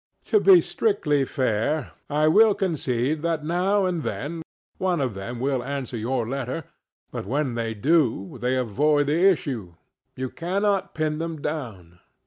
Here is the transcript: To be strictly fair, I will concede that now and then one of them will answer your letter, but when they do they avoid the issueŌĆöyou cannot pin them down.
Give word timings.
To 0.25 0.39
be 0.39 0.61
strictly 0.61 1.25
fair, 1.25 1.91
I 2.09 2.27
will 2.27 2.55
concede 2.55 3.21
that 3.21 3.45
now 3.45 3.85
and 3.85 4.01
then 4.01 4.41
one 4.79 4.99
of 4.99 5.13
them 5.13 5.39
will 5.39 5.63
answer 5.63 5.95
your 5.95 6.27
letter, 6.27 6.63
but 7.11 7.27
when 7.27 7.53
they 7.53 7.75
do 7.75 8.39
they 8.39 8.57
avoid 8.57 9.05
the 9.05 9.11
issueŌĆöyou 9.25 10.35
cannot 10.35 10.95
pin 10.95 11.19
them 11.19 11.39
down. 11.39 11.99